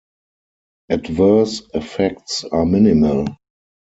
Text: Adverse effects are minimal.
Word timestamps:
Adverse 0.89 1.61
effects 1.75 2.43
are 2.45 2.65
minimal. 2.65 3.23